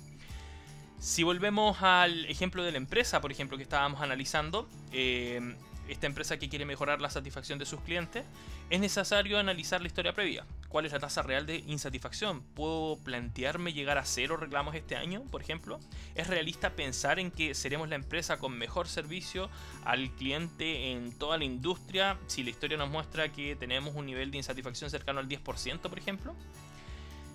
Si 0.99 1.23
volvemos 1.23 1.81
al 1.81 2.25
ejemplo 2.25 2.61
de 2.63 2.71
la 2.71 2.77
empresa, 2.77 3.21
por 3.21 3.31
ejemplo, 3.31 3.55
que 3.55 3.63
estábamos 3.63 4.01
analizando, 4.01 4.67
eh, 4.91 5.55
esta 5.87 6.07
empresa 6.07 6.37
que 6.37 6.49
quiere 6.49 6.65
mejorar 6.65 6.99
la 7.01 7.09
satisfacción 7.09 7.57
de 7.57 7.65
sus 7.65 7.79
clientes, 7.81 8.25
es 8.69 8.79
necesario 8.79 9.39
analizar 9.39 9.79
la 9.79 9.87
historia 9.87 10.13
previa. 10.13 10.45
¿Cuál 10.69 10.85
es 10.85 10.91
la 10.91 10.99
tasa 10.99 11.23
real 11.23 11.47
de 11.47 11.57
insatisfacción? 11.67 12.43
¿Puedo 12.53 12.97
plantearme 13.03 13.73
llegar 13.73 13.97
a 13.97 14.05
cero 14.05 14.37
reclamos 14.37 14.75
este 14.75 14.95
año, 14.95 15.23
por 15.31 15.41
ejemplo? 15.41 15.79
¿Es 16.13 16.27
realista 16.27 16.75
pensar 16.75 17.17
en 17.17 17.31
que 17.31 17.55
seremos 17.55 17.89
la 17.89 17.95
empresa 17.95 18.37
con 18.37 18.55
mejor 18.55 18.87
servicio 18.87 19.49
al 19.83 20.11
cliente 20.11 20.91
en 20.91 21.11
toda 21.11 21.39
la 21.39 21.43
industria 21.43 22.19
si 22.27 22.43
la 22.43 22.51
historia 22.51 22.77
nos 22.77 22.91
muestra 22.91 23.31
que 23.31 23.55
tenemos 23.55 23.95
un 23.95 24.05
nivel 24.05 24.29
de 24.29 24.37
insatisfacción 24.37 24.91
cercano 24.91 25.19
al 25.19 25.27
10%, 25.27 25.79
por 25.81 25.97
ejemplo? 25.97 26.35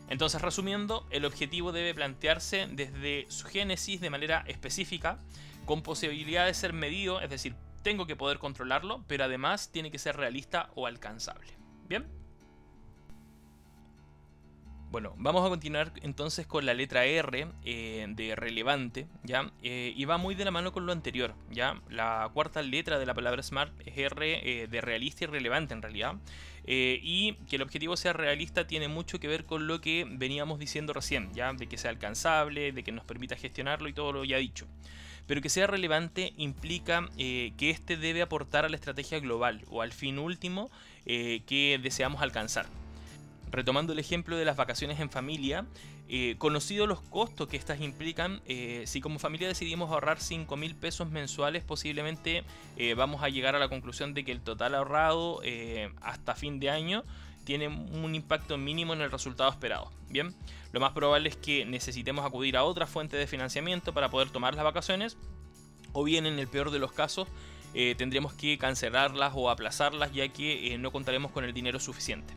Entonces, 0.08 0.40
resumiendo, 0.40 1.04
el 1.10 1.24
objetivo 1.24 1.72
debe 1.72 1.92
plantearse 1.92 2.68
desde 2.70 3.26
su 3.30 3.48
génesis 3.48 4.00
de 4.00 4.10
manera 4.10 4.44
específica, 4.46 5.18
con 5.64 5.82
posibilidad 5.82 6.46
de 6.46 6.54
ser 6.54 6.72
medido, 6.72 7.20
es 7.20 7.30
decir, 7.30 7.56
tengo 7.82 8.06
que 8.06 8.14
poder 8.14 8.38
controlarlo, 8.38 9.02
pero 9.08 9.24
además 9.24 9.72
tiene 9.72 9.90
que 9.90 9.98
ser 9.98 10.16
realista 10.16 10.70
o 10.76 10.86
alcanzable. 10.86 11.48
¿Bien? 11.88 12.23
Bueno, 14.94 15.12
vamos 15.18 15.44
a 15.44 15.48
continuar 15.48 15.92
entonces 16.02 16.46
con 16.46 16.66
la 16.66 16.72
letra 16.72 17.04
R 17.04 17.48
eh, 17.64 18.06
de 18.10 18.36
relevante, 18.36 19.08
¿ya? 19.24 19.50
Eh, 19.60 19.92
y 19.96 20.04
va 20.04 20.18
muy 20.18 20.36
de 20.36 20.44
la 20.44 20.52
mano 20.52 20.70
con 20.70 20.86
lo 20.86 20.92
anterior, 20.92 21.34
¿ya? 21.50 21.82
La 21.90 22.30
cuarta 22.32 22.62
letra 22.62 23.00
de 23.00 23.04
la 23.04 23.12
palabra 23.12 23.42
smart 23.42 23.72
es 23.84 23.98
R 23.98 24.62
eh, 24.62 24.68
de 24.68 24.80
realista 24.80 25.24
y 25.24 25.26
relevante 25.26 25.74
en 25.74 25.82
realidad. 25.82 26.14
y 26.64 27.34
que 27.48 27.56
el 27.56 27.62
objetivo 27.62 27.96
sea 27.96 28.12
realista 28.12 28.68
tiene 28.68 28.86
mucho 28.86 29.18
que 29.18 29.26
ver 29.26 29.46
con 29.46 29.66
lo 29.66 29.80
que 29.80 30.06
veníamos 30.08 30.60
diciendo 30.60 30.92
recién, 30.92 31.34
¿ya? 31.34 31.52
De 31.52 31.66
que 31.66 31.76
sea 31.76 31.90
alcanzable, 31.90 32.70
de 32.70 32.84
que 32.84 32.92
nos 32.92 33.04
permita 33.04 33.34
gestionarlo 33.34 33.88
y 33.88 33.94
todo 33.94 34.12
lo 34.12 34.24
ya 34.24 34.36
dicho. 34.36 34.68
Pero 35.26 35.40
que 35.40 35.48
sea 35.48 35.66
relevante 35.66 36.34
implica 36.36 37.08
que 37.16 37.70
éste 37.70 37.96
debe 37.96 38.22
aportar 38.22 38.64
a 38.64 38.68
la 38.68 38.76
estrategia 38.76 39.18
global 39.18 39.64
o 39.70 39.82
al 39.82 39.92
fin 39.92 40.20
último 40.20 40.70
que 41.04 41.80
deseamos 41.82 42.22
alcanzar 42.22 42.66
retomando 43.54 43.92
el 43.92 43.98
ejemplo 43.98 44.36
de 44.36 44.44
las 44.44 44.56
vacaciones 44.56 45.00
en 45.00 45.10
familia, 45.10 45.66
eh, 46.08 46.34
conocido 46.38 46.86
los 46.86 47.00
costos 47.00 47.48
que 47.48 47.56
estas 47.56 47.80
implican, 47.80 48.42
eh, 48.46 48.84
si 48.86 49.00
como 49.00 49.18
familia 49.18 49.48
decidimos 49.48 49.90
ahorrar 49.90 50.20
5 50.20 50.56
mil 50.56 50.74
pesos 50.74 51.10
mensuales, 51.10 51.62
posiblemente 51.62 52.44
eh, 52.76 52.94
vamos 52.94 53.22
a 53.22 53.28
llegar 53.28 53.54
a 53.54 53.58
la 53.58 53.68
conclusión 53.68 54.12
de 54.12 54.24
que 54.24 54.32
el 54.32 54.40
total 54.40 54.74
ahorrado 54.74 55.40
hasta 56.00 56.34
fin 56.34 56.58
de 56.58 56.70
año 56.70 57.04
tiene 57.44 57.68
un 57.68 58.14
impacto 58.14 58.56
mínimo 58.58 58.92
en 58.92 59.02
el 59.02 59.10
resultado 59.10 59.50
esperado. 59.50 59.90
Bien, 60.08 60.34
lo 60.72 60.80
más 60.80 60.92
probable 60.92 61.28
es 61.28 61.36
que 61.36 61.64
necesitemos 61.64 62.24
acudir 62.24 62.56
a 62.56 62.64
otra 62.64 62.86
fuente 62.86 63.16
de 63.16 63.26
financiamiento 63.26 63.92
para 63.92 64.10
poder 64.10 64.30
tomar 64.30 64.54
las 64.54 64.64
vacaciones, 64.64 65.16
o 65.92 66.04
bien 66.04 66.26
en 66.26 66.38
el 66.38 66.48
peor 66.48 66.70
de 66.70 66.78
los 66.78 66.92
casos, 66.92 67.28
tendremos 67.72 68.32
que 68.34 68.56
cancelarlas 68.56 69.32
o 69.34 69.50
aplazarlas 69.50 70.12
ya 70.12 70.28
que 70.28 70.76
no 70.78 70.92
contaremos 70.92 71.32
con 71.32 71.44
el 71.44 71.52
dinero 71.52 71.80
suficiente. 71.80 72.34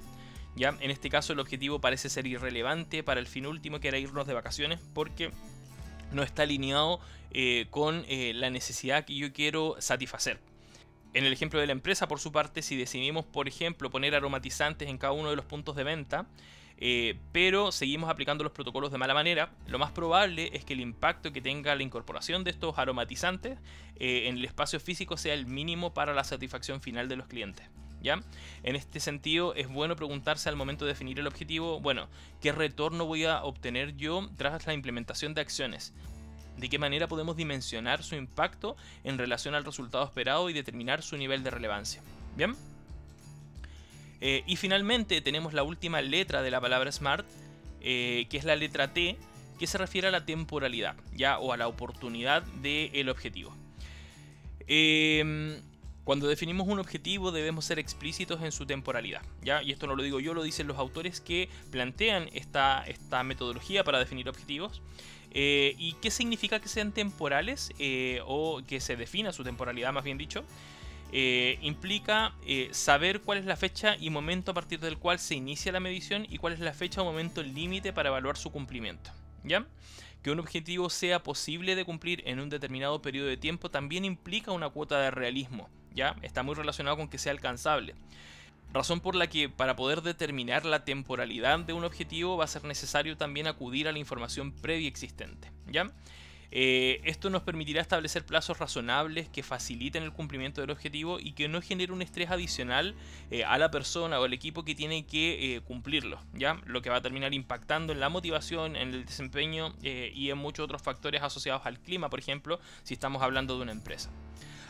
¿Ya? 0.57 0.75
En 0.81 0.91
este 0.91 1.09
caso 1.09 1.33
el 1.33 1.39
objetivo 1.39 1.79
parece 1.79 2.09
ser 2.09 2.27
irrelevante 2.27 3.03
para 3.03 3.19
el 3.19 3.27
fin 3.27 3.45
último 3.45 3.79
que 3.79 3.87
era 3.87 3.97
irnos 3.97 4.27
de 4.27 4.33
vacaciones 4.33 4.79
porque 4.93 5.31
no 6.11 6.23
está 6.23 6.43
alineado 6.43 6.99
eh, 7.31 7.67
con 7.69 8.05
eh, 8.07 8.33
la 8.33 8.49
necesidad 8.49 9.05
que 9.05 9.15
yo 9.15 9.31
quiero 9.33 9.75
satisfacer. 9.79 10.39
En 11.13 11.25
el 11.25 11.33
ejemplo 11.33 11.59
de 11.59 11.67
la 11.67 11.71
empresa, 11.71 12.07
por 12.07 12.19
su 12.19 12.31
parte, 12.31 12.61
si 12.61 12.75
decidimos, 12.75 13.25
por 13.25 13.47
ejemplo, 13.47 13.89
poner 13.89 14.15
aromatizantes 14.15 14.89
en 14.89 14.97
cada 14.97 15.13
uno 15.13 15.29
de 15.29 15.35
los 15.35 15.45
puntos 15.45 15.75
de 15.75 15.83
venta, 15.83 16.27
eh, 16.79 17.17
pero 17.31 17.71
seguimos 17.71 18.09
aplicando 18.09 18.43
los 18.43 18.53
protocolos 18.53 18.91
de 18.91 18.99
mala 18.99 19.13
manera, 19.13 19.51
lo 19.67 19.79
más 19.79 19.91
probable 19.91 20.51
es 20.53 20.63
que 20.63 20.73
el 20.73 20.79
impacto 20.79 21.33
que 21.33 21.41
tenga 21.41 21.75
la 21.75 21.83
incorporación 21.83 22.43
de 22.43 22.51
estos 22.51 22.77
aromatizantes 22.77 23.57
en 23.99 24.37
el 24.37 24.45
espacio 24.45 24.79
físico 24.79 25.17
sea 25.17 25.33
el 25.33 25.47
mínimo 25.47 25.91
para 25.93 26.13
la 26.13 26.23
satisfacción 26.23 26.81
final 26.81 27.09
de 27.09 27.15
los 27.15 27.25
clientes. 27.25 27.67
¿Ya? 28.01 28.21
En 28.63 28.75
este 28.75 28.99
sentido, 28.99 29.55
es 29.55 29.67
bueno 29.67 29.95
preguntarse 29.95 30.49
al 30.49 30.55
momento 30.55 30.85
de 30.85 30.91
definir 30.91 31.19
el 31.19 31.27
objetivo, 31.27 31.79
bueno, 31.79 32.07
¿qué 32.41 32.51
retorno 32.51 33.05
voy 33.05 33.25
a 33.25 33.43
obtener 33.43 33.97
yo 33.97 34.29
tras 34.37 34.67
la 34.67 34.73
implementación 34.73 35.33
de 35.33 35.41
acciones? 35.41 35.93
¿De 36.57 36.69
qué 36.69 36.79
manera 36.79 37.07
podemos 37.07 37.35
dimensionar 37.35 38.03
su 38.03 38.15
impacto 38.15 38.75
en 39.03 39.17
relación 39.17 39.55
al 39.55 39.65
resultado 39.65 40.03
esperado 40.03 40.49
y 40.49 40.53
determinar 40.53 41.01
su 41.01 41.17
nivel 41.17 41.43
de 41.43 41.51
relevancia? 41.51 42.01
¿Bien? 42.35 42.55
Eh, 44.21 44.43
y 44.47 44.55
finalmente 44.55 45.21
tenemos 45.21 45.53
la 45.53 45.63
última 45.63 46.01
letra 46.01 46.41
de 46.41 46.51
la 46.51 46.59
palabra 46.59 46.91
SMART, 46.91 47.25
eh, 47.81 48.25
que 48.29 48.37
es 48.37 48.43
la 48.43 48.55
letra 48.55 48.93
T, 48.93 49.17
que 49.59 49.67
se 49.67 49.77
refiere 49.77 50.07
a 50.07 50.11
la 50.11 50.25
temporalidad, 50.25 50.95
ya, 51.13 51.39
o 51.39 51.53
a 51.53 51.57
la 51.57 51.67
oportunidad 51.67 52.43
del 52.43 53.09
objetivo. 53.09 53.55
Eh, 54.67 55.61
cuando 56.07 56.29
definimos 56.29 56.69
un 56.69 56.79
objetivo 56.79 57.33
debemos 57.33 57.65
ser 57.65 57.79
explícitos 57.79 58.41
en 58.41 58.53
su 58.53 58.65
temporalidad, 58.65 59.23
¿ya? 59.41 59.61
Y 59.61 59.73
esto 59.73 59.87
no 59.87 59.95
lo 59.97 60.03
digo 60.03 60.21
yo, 60.21 60.33
lo 60.33 60.41
dicen 60.41 60.65
los 60.65 60.77
autores 60.77 61.19
que 61.19 61.49
plantean 61.69 62.29
esta, 62.31 62.85
esta 62.87 63.23
metodología 63.23 63.83
para 63.83 63.99
definir 63.99 64.29
objetivos. 64.29 64.81
Eh, 65.31 65.75
¿Y 65.77 65.97
qué 66.01 66.09
significa 66.09 66.61
que 66.61 66.69
sean 66.69 66.93
temporales 66.93 67.73
eh, 67.77 68.21
o 68.25 68.61
que 68.65 68.79
se 68.79 68.95
defina 68.95 69.33
su 69.33 69.43
temporalidad, 69.43 69.91
más 69.91 70.05
bien 70.05 70.17
dicho? 70.17 70.45
Eh, 71.11 71.59
implica 71.61 72.33
saber 72.71 73.19
cuál 73.19 73.39
es 73.39 73.45
la 73.45 73.57
fecha 73.57 73.97
y 73.99 74.09
momento 74.09 74.51
a 74.51 74.53
partir 74.53 74.79
del 74.79 74.97
cual 74.97 75.19
se 75.19 75.35
inicia 75.35 75.73
la 75.73 75.81
medición 75.81 76.25
y 76.29 76.37
cuál 76.37 76.53
es 76.53 76.61
la 76.61 76.71
fecha 76.71 77.01
o 77.01 77.03
momento 77.03 77.43
límite 77.43 77.91
para 77.91 78.07
evaluar 78.07 78.37
su 78.37 78.49
cumplimiento. 78.49 79.11
¿Ya? 79.43 79.65
Que 80.23 80.31
un 80.31 80.39
objetivo 80.39 80.89
sea 80.89 81.23
posible 81.23 81.75
de 81.75 81.85
cumplir 81.85 82.23
en 82.25 82.39
un 82.39 82.49
determinado 82.49 83.01
periodo 83.01 83.27
de 83.27 83.37
tiempo 83.37 83.69
también 83.69 84.05
implica 84.05 84.51
una 84.51 84.69
cuota 84.69 84.99
de 84.99 85.11
realismo. 85.11 85.69
¿ya? 85.97 86.15
Está 86.21 86.43
muy 86.43 86.55
relacionado 86.55 86.95
con 86.95 87.09
que 87.09 87.17
sea 87.17 87.33
alcanzable. 87.33 87.95
Razón 88.73 88.99
por 88.99 89.15
la 89.15 89.27
que 89.27 89.49
para 89.49 89.75
poder 89.75 90.01
determinar 90.01 90.65
la 90.65 90.85
temporalidad 90.85 91.59
de 91.59 91.73
un 91.73 91.83
objetivo 91.83 92.37
va 92.37 92.45
a 92.45 92.47
ser 92.47 92.63
necesario 92.63 93.17
también 93.17 93.47
acudir 93.47 93.87
a 93.87 93.91
la 93.91 93.99
información 93.99 94.51
previa 94.51 94.87
existente, 94.87 95.51
¿ya? 95.67 95.91
Eh, 96.51 97.01
esto 97.03 97.29
nos 97.29 97.43
permitirá 97.43 97.81
establecer 97.81 98.25
plazos 98.25 98.57
razonables 98.57 99.27
que 99.29 99.43
faciliten 99.43 100.03
el 100.03 100.13
cumplimiento 100.13 100.61
del 100.61 100.69
objetivo 100.69 101.19
y 101.19 101.33
que 101.33 101.47
no 101.47 101.61
genere 101.61 101.91
un 101.91 102.01
estrés 102.01 102.31
adicional 102.31 102.95
eh, 103.31 103.43
a 103.43 103.57
la 103.57 103.69
persona 103.69 104.19
o 104.19 104.23
al 104.23 104.33
equipo 104.33 104.63
que 104.63 104.75
tiene 104.75 105.05
que 105.05 105.55
eh, 105.55 105.61
cumplirlo, 105.61 106.19
¿ya? 106.33 106.59
Lo 106.65 106.81
que 106.81 106.89
va 106.89 106.97
a 106.97 107.01
terminar 107.01 107.33
impactando 107.33 107.93
en 107.93 107.99
la 107.99 108.09
motivación, 108.09 108.75
en 108.75 108.93
el 108.93 109.05
desempeño 109.05 109.73
y 109.81 110.29
en 110.29 110.37
muchos 110.37 110.63
otros 110.63 110.81
factores 110.81 111.21
asociados 111.21 111.65
al 111.65 111.79
clima, 111.79 112.09
por 112.09 112.19
ejemplo, 112.19 112.59
si 112.83 112.93
estamos 112.93 113.21
hablando 113.21 113.55
de 113.55 113.63
una 113.63 113.71
empresa. 113.71 114.09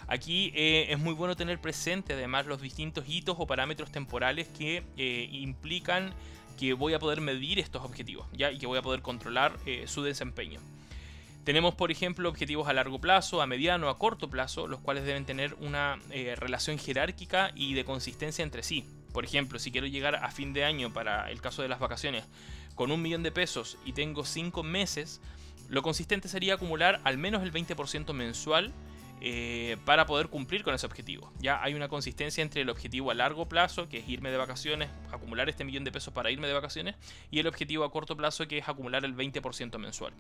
Aquí 0.08 0.52
es 0.56 0.98
muy 1.00 1.14
bueno 1.14 1.36
tener 1.36 1.60
presente 1.60 2.14
además 2.14 2.46
los 2.46 2.62
distintos 2.62 3.06
hitos 3.08 3.36
o 3.40 3.46
parámetros 3.46 3.92
temporales 3.92 4.48
que 4.48 4.84
implican 5.32 6.14
que 6.58 6.74
voy 6.74 6.94
a 6.94 7.00
poder 7.00 7.22
medir 7.22 7.60
estos 7.60 7.84
objetivos 7.84 8.28
¿ya? 8.34 8.52
y 8.52 8.58
que 8.58 8.68
voy 8.68 8.78
a 8.78 8.82
poder 8.82 9.02
controlar 9.02 9.58
su 9.86 10.04
desempeño. 10.04 10.60
Tenemos, 11.48 11.76
por 11.76 11.92
ejemplo, 11.92 12.28
objetivos 12.28 12.68
a 12.68 12.74
largo 12.74 13.00
plazo, 13.00 13.42
a 13.42 13.48
mediano, 13.48 13.88
a 13.88 13.98
corto 13.98 14.30
plazo, 14.30 14.68
los 14.68 14.82
cuales 14.82 15.06
deben 15.06 15.24
tener 15.24 15.54
una 15.62 15.98
relación 16.36 16.78
jerárquica 16.78 17.54
y 17.56 17.74
de 17.74 17.86
consistencia 17.86 18.44
entre 18.44 18.64
sí. 18.64 18.84
Por 19.14 19.24
ejemplo, 19.24 19.58
si 19.58 19.72
quiero 19.72 19.88
llegar 19.88 20.16
a 20.16 20.30
fin 20.30 20.52
de 20.52 20.66
año, 20.66 20.92
para 20.92 21.32
el 21.32 21.40
caso 21.40 21.62
de 21.62 21.70
las 21.70 21.80
vacaciones, 21.80 22.26
con 22.76 22.92
un 22.92 23.02
millón 23.02 23.24
de 23.24 23.32
pesos 23.32 23.78
y 23.86 23.94
tengo 23.94 24.26
cinco 24.26 24.62
meses, 24.62 25.22
lo 25.70 25.84
consistente 25.84 26.28
sería 26.28 26.56
acumular 26.56 27.00
al 27.06 27.18
menos 27.18 27.44
el 27.44 27.54
20% 27.54 28.12
mensual 28.12 28.74
eh, 29.22 29.78
para 29.86 30.06
poder 30.06 30.28
cumplir 30.28 30.64
con 30.64 30.76
ese 30.76 30.86
objetivo. 30.86 31.32
Ya 31.40 31.64
hay 31.64 31.76
una 31.76 31.88
consistencia 31.88 32.42
entre 32.42 32.64
el 32.64 32.70
objetivo 32.70 33.10
a 33.10 33.14
largo 33.14 33.48
plazo, 33.48 33.88
que 33.88 34.00
es 34.00 34.10
irme 34.10 34.32
de 34.32 34.38
vacaciones, 34.38 34.90
acumular 35.14 35.48
este 35.48 35.64
millón 35.64 35.86
de 35.86 35.94
pesos 35.94 36.14
para 36.14 36.30
irme 36.30 36.48
de 36.48 36.54
vacaciones, 36.54 36.96
y 37.32 37.40
el 37.40 37.48
objetivo 37.48 37.86
a 37.86 37.92
corto 37.92 38.18
plazo, 38.18 38.50
que 38.50 38.58
es 38.58 38.68
acumular 38.68 39.06
el 39.06 39.16
20% 39.16 39.78
mensual. 39.78 40.12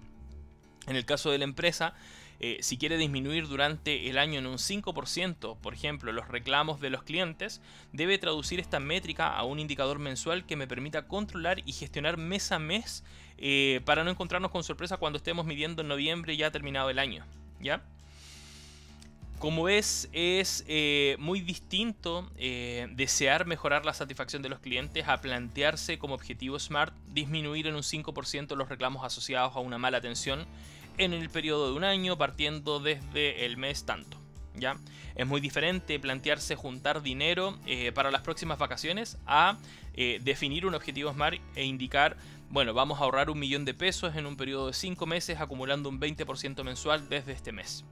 En 0.87 0.95
el 0.95 1.05
caso 1.05 1.31
de 1.31 1.37
la 1.37 1.43
empresa, 1.43 1.93
eh, 2.39 2.57
si 2.61 2.77
quiere 2.77 2.97
disminuir 2.97 3.47
durante 3.47 4.09
el 4.09 4.17
año 4.17 4.39
en 4.39 4.47
un 4.47 4.57
5%, 4.57 5.57
por 5.57 5.73
ejemplo, 5.73 6.11
los 6.13 6.27
reclamos 6.29 6.79
de 6.79 6.89
los 6.89 7.03
clientes, 7.03 7.61
debe 7.91 8.17
traducir 8.17 8.59
esta 8.59 8.79
métrica 8.79 9.35
a 9.35 9.43
un 9.43 9.59
indicador 9.59 9.99
mensual 9.99 10.45
que 10.45 10.55
me 10.55 10.67
permita 10.67 11.07
controlar 11.07 11.61
y 11.65 11.73
gestionar 11.73 12.17
mes 12.17 12.51
a 12.51 12.59
mes 12.59 13.03
eh, 13.37 13.81
para 13.85 14.03
no 14.03 14.11
encontrarnos 14.11 14.51
con 14.51 14.63
sorpresa 14.63 14.97
cuando 14.97 15.17
estemos 15.17 15.45
midiendo 15.45 15.81
en 15.81 15.89
noviembre 15.89 16.37
ya 16.37 16.49
terminado 16.49 16.89
el 16.89 16.99
año. 16.99 17.25
¿Ya? 17.59 17.81
Como 19.39 19.63
ves, 19.63 20.09
es 20.13 20.63
eh, 20.67 21.15
muy 21.19 21.41
distinto 21.41 22.31
desear 22.37 23.45
mejorar 23.45 23.85
la 23.85 23.93
satisfacción 23.93 24.41
de 24.41 24.49
los 24.49 24.59
clientes 24.59 25.07
a 25.07 25.21
plantearse 25.21 25.99
como 25.99 26.15
objetivo 26.15 26.57
SMART 26.57 26.91
disminuir 27.09 27.67
en 27.67 27.75
un 27.75 27.83
5% 27.83 28.55
los 28.55 28.69
reclamos 28.69 29.03
asociados 29.03 29.55
a 29.55 29.59
una 29.59 29.77
mala 29.77 29.99
atención 29.99 30.47
en 30.97 31.13
el 31.13 31.29
periodo 31.29 31.71
de 31.71 31.77
un 31.77 31.83
año 31.83 32.17
partiendo 32.17 32.79
desde 32.79 33.45
el 33.45 33.57
mes 33.57 33.85
tanto. 33.85 34.17
¿ya? 34.55 34.77
Es 35.15 35.27
muy 35.27 35.41
diferente 35.41 35.99
plantearse 35.99 36.55
juntar 36.55 37.01
dinero 37.01 37.57
eh, 37.65 37.91
para 37.91 38.11
las 38.11 38.21
próximas 38.21 38.57
vacaciones 38.57 39.17
a 39.25 39.57
definir 40.21 40.67
un 40.67 40.75
objetivo 40.75 41.11
SMART 41.11 41.41
e 41.55 41.63
indicar, 41.63 42.17
bueno, 42.51 42.75
vamos 42.75 42.99
a 42.99 43.03
ahorrar 43.03 43.31
un 43.31 43.39
millón 43.39 43.65
de 43.65 43.73
pesos 43.73 44.15
en 44.15 44.27
un 44.27 44.37
periodo 44.37 44.67
de 44.67 44.73
5 44.73 45.07
meses 45.07 45.39
acumulando 45.39 45.89
un 45.89 45.99
20% 45.99 46.63
mensual 46.63 47.09
desde 47.09 47.31
este 47.31 47.51
mes. 47.51 47.83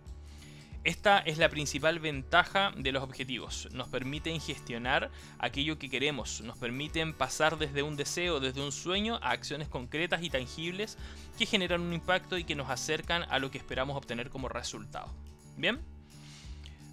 Esta 0.86 1.18
es 1.18 1.40
la 1.40 1.50
principal 1.50 2.00
ventaja 2.00 2.72
de 2.78 2.92
los 2.92 3.02
objetivos. 3.02 3.68
Nos 3.72 3.88
permiten 3.88 4.40
gestionar 4.40 5.10
aquello 5.40 5.80
que 5.80 5.90
queremos, 5.90 6.42
nos 6.42 6.60
permiten 6.60 7.16
pasar 7.16 7.58
desde 7.58 7.82
un 7.82 7.96
deseo, 7.96 8.40
desde 8.40 8.62
un 8.62 8.72
sueño, 8.72 9.16
a 9.24 9.32
acciones 9.32 9.68
concretas 9.68 10.22
y 10.22 10.30
tangibles 10.30 11.00
que 11.40 11.48
generan 11.48 11.82
un 11.82 11.92
impacto 11.92 12.38
y 12.38 12.44
que 12.44 12.54
nos 12.54 12.70
acercan 12.70 13.24
a 13.30 13.40
lo 13.40 13.50
que 13.50 13.58
esperamos 13.58 13.98
obtener 13.98 14.30
como 14.30 14.48
resultado. 14.48 15.12
Bien, 15.58 15.82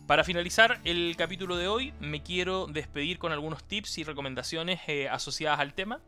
para 0.07 0.25
finalizar 0.25 0.81
el 0.85 1.15
capítulo 1.19 1.59
de 1.59 1.69
hoy, 1.69 1.93
me 2.01 2.23
quiero 2.23 2.69
despedir 2.69 3.19
con 3.19 3.31
algunos 3.31 3.63
tips 3.63 3.99
y 3.99 4.05
recomendaciones 4.05 4.81
eh, 4.87 5.11
asociadas 5.11 5.61
al 5.61 5.75
tema. 5.75 6.01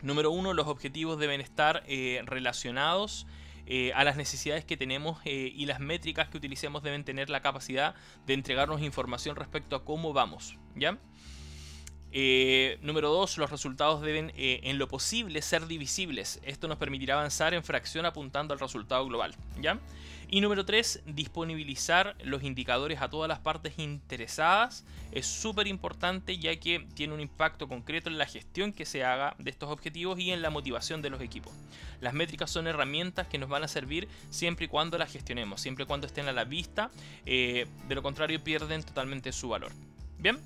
Número 0.00 0.30
uno, 0.30 0.54
los 0.54 0.68
objetivos 0.68 1.18
deben 1.18 1.40
estar 1.40 1.82
eh, 1.88 2.22
relacionados 2.24 3.26
eh, 3.70 3.92
a 3.94 4.04
las 4.04 4.16
necesidades 4.16 4.64
que 4.64 4.76
tenemos 4.76 5.18
y 5.24 5.64
las 5.64 5.80
métricas 5.80 6.28
que 6.28 6.36
utilicemos 6.36 6.82
deben 6.82 7.04
tener 7.04 7.30
la 7.30 7.40
capacidad 7.40 7.94
de 8.26 8.34
entregarnos 8.34 8.82
información 8.82 9.36
respecto 9.36 9.76
a 9.76 9.84
cómo 9.84 10.12
vamos. 10.12 10.58
¿Ya? 10.74 10.98
número 12.82 13.10
2, 13.10 13.38
los 13.38 13.50
resultados 13.50 14.02
deben 14.02 14.32
en 14.34 14.78
lo 14.78 14.88
posible 14.88 15.40
ser 15.42 15.68
divisibles. 15.68 16.40
Esto 16.42 16.66
nos 16.66 16.76
permitirá 16.76 17.14
avanzar 17.14 17.54
en 17.54 17.62
fracción 17.62 18.04
apuntando 18.04 18.52
al 18.52 18.58
resultado 18.58 19.06
global. 19.06 19.36
¿ya? 19.60 19.78
Y 20.32 20.40
número 20.40 20.64
3, 20.64 21.02
disponibilizar 21.06 22.14
los 22.22 22.44
indicadores 22.44 23.02
a 23.02 23.10
todas 23.10 23.28
las 23.28 23.40
partes 23.40 23.80
interesadas. 23.80 24.84
Es 25.10 25.26
súper 25.26 25.66
importante 25.66 26.38
ya 26.38 26.54
que 26.60 26.86
tiene 26.94 27.14
un 27.14 27.20
impacto 27.20 27.66
concreto 27.66 28.08
en 28.08 28.16
la 28.16 28.26
gestión 28.26 28.72
que 28.72 28.86
se 28.86 29.02
haga 29.02 29.34
de 29.40 29.50
estos 29.50 29.70
objetivos 29.70 30.20
y 30.20 30.30
en 30.30 30.40
la 30.40 30.50
motivación 30.50 31.02
de 31.02 31.10
los 31.10 31.20
equipos. 31.20 31.52
Las 32.00 32.14
métricas 32.14 32.48
son 32.48 32.68
herramientas 32.68 33.26
que 33.26 33.38
nos 33.38 33.48
van 33.48 33.64
a 33.64 33.68
servir 33.68 34.06
siempre 34.30 34.66
y 34.66 34.68
cuando 34.68 34.98
las 34.98 35.10
gestionemos, 35.10 35.60
siempre 35.60 35.82
y 35.82 35.86
cuando 35.88 36.06
estén 36.06 36.28
a 36.28 36.32
la 36.32 36.44
vista. 36.44 36.92
Eh, 37.26 37.66
de 37.88 37.94
lo 37.96 38.02
contrario 38.04 38.44
pierden 38.44 38.84
totalmente 38.84 39.32
su 39.32 39.48
valor. 39.48 39.72
Bien, 40.16 40.38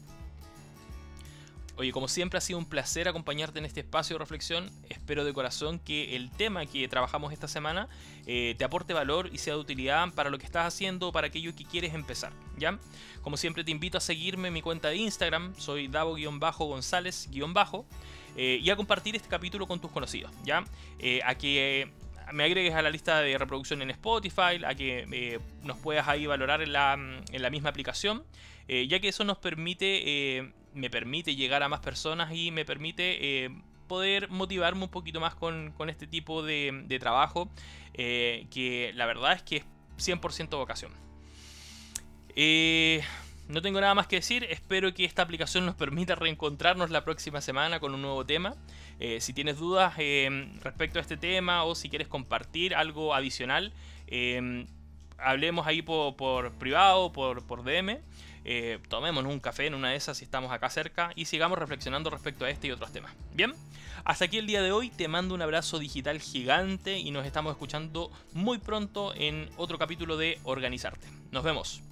Oye, 1.77 1.91
como 1.91 2.07
siempre 2.07 2.39
ha 2.39 2.41
sido 2.41 2.61
un 2.61 2.67
placer 2.67 3.09
acompañarte 3.09 3.59
en 3.59 3.65
este 3.65 3.81
espacio 3.81 4.15
de 4.15 4.19
reflexión. 4.21 4.71
Espero 4.89 5.25
de 5.25 5.33
corazón 5.33 5.81
que 5.81 6.15
el 6.15 6.31
tema 6.31 6.67
que 6.67 6.87
trabajamos 6.87 7.33
esta 7.33 7.49
semana 7.49 7.89
eh, 8.27 8.55
te 8.57 8.65
aporte 8.65 8.95
valor 8.95 9.29
y 9.33 9.39
sea 9.39 9.55
de 9.55 9.61
utilidad 9.61 10.13
para 10.15 10.31
lo 10.31 10.39
que 10.39 10.47
estás 10.47 10.67
haciendo 10.67 11.09
o 11.09 11.13
para 11.13 11.27
aquello 11.27 11.53
que 11.57 11.65
quieres 11.65 11.93
empezar. 11.93 12.33
¿ya? 12.57 12.79
Como 13.23 13.37
siempre 13.37 13.65
te 13.65 13.73
invito 13.73 13.99
a 13.99 14.01
seguirme 14.01 14.49
en 14.49 14.55
mi 14.55 14.63
cuenta 14.63 14.89
de 14.89 14.97
Instagram, 14.99 15.53
soy 15.57 15.89
Davo-González- 15.89 17.29
eh, 18.37 18.61
y 18.63 18.71
a 18.71 18.77
compartir 18.77 19.17
este 19.17 19.29
capítulo 19.29 19.67
con 19.67 19.81
tus 19.81 19.91
conocidos. 19.91 20.31
¿ya? 20.45 20.63
Eh, 21.01 21.23
a 21.25 21.35
que 21.35 21.91
me 22.33 22.45
agregues 22.45 22.75
a 22.75 22.83
la 22.83 22.91
lista 22.91 23.21
de 23.21 23.37
reproducción 23.37 23.83
en 23.83 23.91
Spotify, 23.91 24.65
a 24.65 24.77
que 24.77 25.41
nos 25.65 25.77
puedas 25.79 26.07
ahí 26.07 26.27
valorar 26.27 26.63
en 26.63 26.73
la, 26.73 26.95
en 26.95 27.43
la 27.43 27.51
misma 27.51 27.71
aplicación, 27.71 28.25
ya 28.69 29.01
que 29.01 29.09
eso 29.09 29.25
nos 29.25 29.39
permite 29.39 30.53
me 30.75 30.91
permite 30.91 31.37
llegar 31.37 31.63
a 31.63 31.69
más 31.69 31.81
personas 31.81 32.33
y 32.35 32.51
me 32.51 32.65
permite 32.65 33.45
eh, 33.45 33.51
poder 33.89 34.29
motivarme 34.29 34.85
un 34.85 34.91
poquito 34.91 35.21
más 35.21 35.35
con, 35.35 35.73
este 35.89 36.07
tipo 36.07 36.43
de, 36.43 36.97
trabajo, 37.01 37.51
eh, 37.95 38.47
que 38.51 38.93
la 38.95 39.07
verdad 39.07 39.33
es 39.33 39.43
que 39.43 39.57
es 39.57 39.65
100% 39.99 40.51
vocación. 40.57 40.93
Eh, 42.37 43.03
no 43.49 43.63
tengo 43.63 43.81
nada 43.81 43.95
más 43.95 44.07
que 44.07 44.17
decir, 44.17 44.45
espero 44.45 44.93
que 44.95 45.05
esta 45.05 45.23
aplicación 45.23 45.67
nos 45.67 45.75
permita 45.75 46.15
reencontrarnos 46.15 46.91
la 46.91 47.05
próxima 47.05 47.41
semana 47.41 47.79
con 47.79 47.95
un 47.95 48.03
nuevo 48.03 48.25
tema. 48.25 48.55
si 49.21 49.33
tienes 49.33 49.59
dudas 49.59 49.95
respecto 50.63 50.99
a 50.99 51.03
este 51.03 51.17
tema 51.17 51.65
o 51.65 51.75
si 51.75 51.91
quieres 51.91 52.09
compartir 52.09 52.75
algo 52.75 53.15
adicional, 53.15 53.73
hablemos 55.19 55.67
ahí 55.67 55.83
por, 55.83 56.17
por 56.17 56.53
privado, 56.53 57.13
por, 57.13 57.47
por 57.47 57.65
DM. 57.65 58.01
Eh, 58.45 58.79
un 58.91 59.41
café 59.41 59.67
en 59.67 59.75
una 59.75 59.91
de 59.91 59.97
esas 59.97 60.19
si 60.19 60.25
estamos 60.25 60.53
acá 60.53 60.69
cerca 60.69 61.11
y 61.15 61.25
sigamos 61.25 61.59
reflexionando 61.59 62.11
respecto 62.11 62.45
a 62.45 62.51
este 62.51 62.69
y 62.69 62.71
otros 62.73 62.93
temas. 62.93 63.13
Bien, 63.33 63.55
hasta 64.05 64.27
aquí 64.27 64.39
el 64.39 64.47
día 64.47 64.63
de 64.63 64.73
hoy, 64.73 64.91
te 64.91 65.09
mando 65.09 65.35
un 65.35 65.43
abrazo 65.43 65.79
digital 65.79 66.21
gigante 66.21 66.99
y 66.99 67.11
nos 67.11 67.25
estamos 67.27 67.53
escuchando 67.53 68.11
muy 68.33 68.59
pronto 68.59 69.15
en 69.15 69.49
otro 69.57 69.79
capítulo 69.79 70.17
de 70.17 70.39
Organizarte. 70.45 71.07
Nos 71.31 71.43
vemos. 71.43 71.83